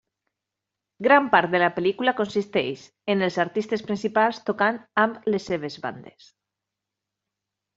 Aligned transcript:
Gran 1.07 1.27
part 1.35 1.51
de 1.55 1.59
la 1.63 1.67
pel·lícula 1.75 2.13
consisteix 2.21 2.85
en 3.15 3.21
els 3.27 3.37
artistes 3.45 3.85
principals 3.91 4.41
tocant 4.49 4.81
amb 5.05 5.31
les 5.35 5.47
seves 5.55 5.81
bandes. 5.85 6.33